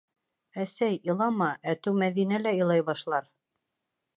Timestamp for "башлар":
2.89-3.29